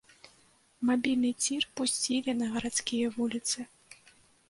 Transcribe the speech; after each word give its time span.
Мабільны 0.91 1.31
цір 1.45 1.69
пусцілі 1.81 2.37
на 2.41 2.51
гарадскія 2.57 3.15
вуліцы. 3.19 3.59